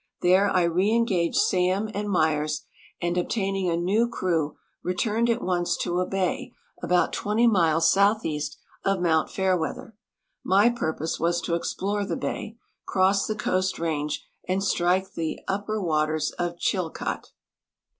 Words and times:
There 0.23 0.49
I 0.49 0.63
reengaged 0.65 1.35
Sam 1.35 1.87
and 1.93 2.09
Myers, 2.09 2.65
and, 2.99 3.15
obtaining 3.19 3.69
a 3.69 3.77
new 3.77 4.09
crew, 4.09 4.57
returned 4.81 5.29
at 5.29 5.43
once 5.43 5.77
to 5.77 5.99
a 5.99 6.07
bay 6.07 6.53
about 6.81 7.13
twenty 7.13 7.45
miles 7.45 7.91
southeast 7.91 8.57
of 8.83 8.99
mount 8.99 9.29
Fairweather. 9.29 9.95
My 10.43 10.69
purpose 10.71 11.19
was 11.19 11.39
to 11.41 11.53
explore 11.53 12.03
the 12.03 12.17
bay, 12.17 12.57
cross 12.83 13.27
the 13.27 13.35
Coast 13.35 13.77
range, 13.77 14.25
and 14.47 14.63
strike 14.63 15.13
the 15.13 15.39
upper 15.47 15.79
watere 15.79 16.33
of 16.39 16.57
Chilkaht." 16.57 17.31